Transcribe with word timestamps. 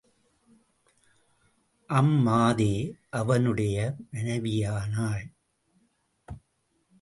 அம்மாதே 1.89 2.93
அவனுடைய 3.09 3.95
மனைவியானாள். 4.13 5.25